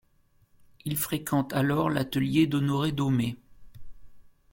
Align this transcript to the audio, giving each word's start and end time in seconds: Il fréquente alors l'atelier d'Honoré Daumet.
Il 0.83 0.97
fréquente 0.97 1.53
alors 1.53 1.91
l'atelier 1.91 2.47
d'Honoré 2.47 2.91
Daumet. 2.91 3.35